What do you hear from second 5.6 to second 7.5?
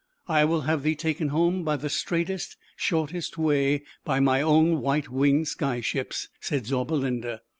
ships," said Zau linda.